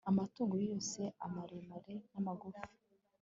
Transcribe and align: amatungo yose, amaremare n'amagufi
amatungo 0.11 0.55
yose, 0.67 1.01
amaremare 1.25 1.95
n'amagufi 2.11 2.67